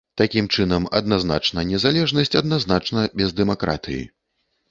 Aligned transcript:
Такім 0.19 0.45
чынам, 0.55 0.85
адназначна 0.99 1.65
незалежнасць 1.73 2.35
адназначна 2.41 3.05
без 3.21 3.37
дэмакратыі. 3.41 4.03